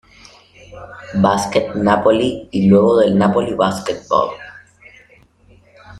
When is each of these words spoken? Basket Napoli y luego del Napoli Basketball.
Basket 1.13 1.75
Napoli 1.75 2.47
y 2.49 2.67
luego 2.67 2.97
del 3.01 3.15
Napoli 3.15 3.53
Basketball. 3.53 4.29